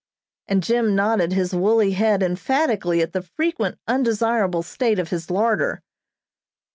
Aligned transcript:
and 0.47 0.63
Jim 0.63 0.95
nodded 0.95 1.31
his 1.31 1.53
woolly 1.53 1.91
head 1.91 2.23
emphatically 2.23 3.03
at 3.03 3.13
the 3.13 3.21
frequent 3.21 3.77
undesirable 3.87 4.63
state 4.63 4.97
of 4.97 5.09
his 5.11 5.29
larder. 5.29 5.83